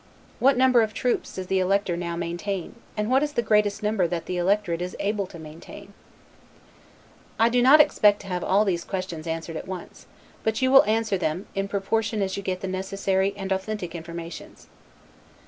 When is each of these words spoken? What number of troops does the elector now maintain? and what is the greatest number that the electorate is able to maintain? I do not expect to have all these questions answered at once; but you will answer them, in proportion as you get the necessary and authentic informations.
What 0.39 0.57
number 0.57 0.81
of 0.81 0.95
troops 0.95 1.35
does 1.35 1.45
the 1.45 1.59
elector 1.59 1.95
now 1.95 2.15
maintain? 2.15 2.73
and 2.97 3.07
what 3.11 3.21
is 3.21 3.33
the 3.33 3.43
greatest 3.43 3.83
number 3.83 4.07
that 4.07 4.25
the 4.25 4.35
electorate 4.35 4.81
is 4.81 4.95
able 4.99 5.27
to 5.27 5.37
maintain? 5.37 5.93
I 7.39 7.49
do 7.49 7.61
not 7.61 7.79
expect 7.79 8.19
to 8.21 8.27
have 8.27 8.43
all 8.43 8.65
these 8.65 8.83
questions 8.83 9.27
answered 9.27 9.57
at 9.57 9.67
once; 9.67 10.07
but 10.43 10.59
you 10.59 10.71
will 10.71 10.85
answer 10.85 11.19
them, 11.19 11.45
in 11.53 11.67
proportion 11.67 12.23
as 12.23 12.35
you 12.35 12.41
get 12.41 12.61
the 12.61 12.67
necessary 12.67 13.35
and 13.37 13.51
authentic 13.51 13.93
informations. 13.93 14.65